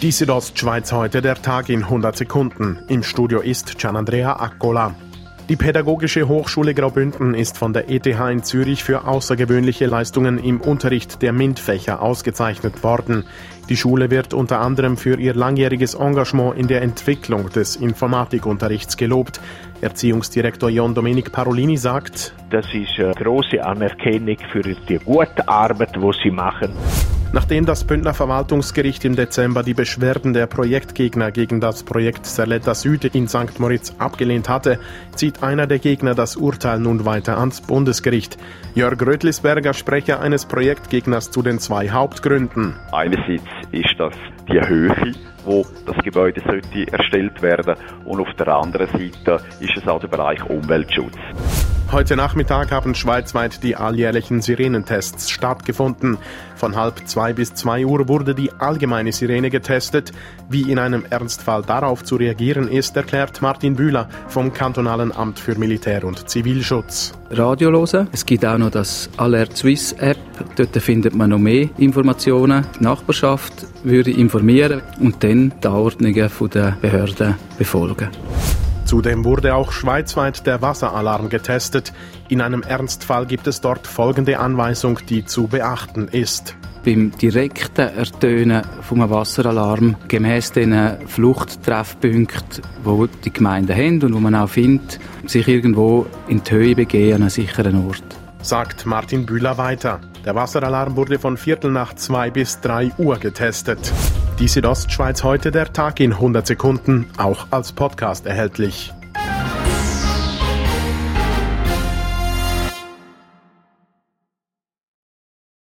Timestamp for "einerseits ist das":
42.92-44.14